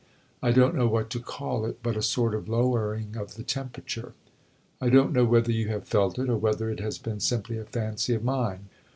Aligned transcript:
I 0.41 0.49
don't 0.51 0.73
know 0.73 0.87
what 0.87 1.11
to 1.11 1.19
call 1.19 1.63
it 1.67 1.83
but 1.83 1.95
a 1.95 2.01
sort 2.01 2.33
of 2.33 2.49
lowering 2.49 3.15
of 3.15 3.35
the 3.35 3.43
temperature. 3.43 4.15
I 4.81 4.89
don't 4.89 5.13
know 5.13 5.25
whether 5.25 5.51
you 5.51 5.67
have 5.67 5.87
felt 5.87 6.17
it, 6.17 6.27
or 6.27 6.37
whether 6.37 6.71
it 6.71 6.79
has 6.79 6.97
been 6.97 7.19
simply 7.19 7.59
a 7.59 7.65
fancy 7.65 8.15
of 8.15 8.23
mine. 8.23 8.69